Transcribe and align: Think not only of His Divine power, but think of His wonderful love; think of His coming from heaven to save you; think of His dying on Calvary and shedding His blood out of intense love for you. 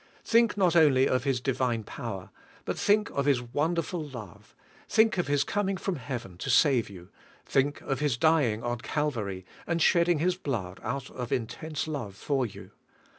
Think 0.23 0.57
not 0.57 0.75
only 0.75 1.07
of 1.07 1.25
His 1.25 1.39
Divine 1.39 1.83
power, 1.83 2.31
but 2.65 2.75
think 2.75 3.11
of 3.11 3.25
His 3.27 3.39
wonderful 3.39 4.03
love; 4.03 4.55
think 4.89 5.19
of 5.19 5.27
His 5.27 5.43
coming 5.43 5.77
from 5.77 5.97
heaven 5.97 6.39
to 6.39 6.49
save 6.49 6.89
you; 6.89 7.09
think 7.45 7.81
of 7.81 7.99
His 7.99 8.17
dying 8.17 8.63
on 8.63 8.79
Calvary 8.79 9.45
and 9.67 9.79
shedding 9.79 10.17
His 10.17 10.35
blood 10.37 10.79
out 10.81 11.11
of 11.11 11.31
intense 11.31 11.87
love 11.87 12.15
for 12.15 12.47
you. 12.47 12.71